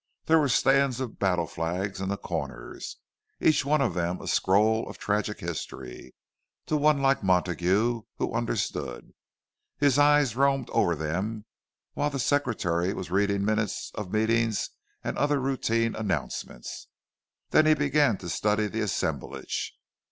There 0.25 0.39
were 0.39 0.49
stands 0.49 0.99
of 0.99 1.19
battle 1.19 1.45
flags 1.45 2.01
in 2.01 2.09
the 2.09 2.17
corners, 2.17 2.97
each 3.39 3.63
one 3.63 3.81
of 3.81 3.93
them 3.93 4.19
a 4.19 4.27
scroll 4.27 4.89
of 4.89 4.97
tragic 4.97 5.41
history, 5.41 6.15
to 6.65 6.75
one 6.75 7.03
like 7.03 7.21
Montague, 7.23 8.01
who 8.17 8.33
understood. 8.33 9.13
His 9.77 9.99
eye 9.99 10.25
roamed 10.35 10.71
over 10.71 10.95
them 10.95 11.45
while 11.93 12.09
the 12.09 12.17
secretary 12.17 12.91
was 12.95 13.11
reading 13.11 13.45
minutes 13.45 13.91
of 13.93 14.11
meetings 14.11 14.71
and 15.03 15.19
other 15.19 15.39
routine 15.39 15.93
announcements. 15.93 16.87
Then 17.51 17.67
he 17.67 17.75
began 17.75 18.17
to 18.25 18.29
study 18.29 18.65
the 18.65 18.81
assemblage. 18.81 19.75